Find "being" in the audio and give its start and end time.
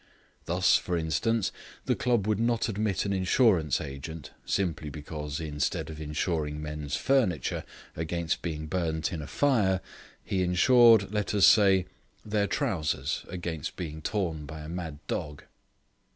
8.41-8.65, 13.75-14.01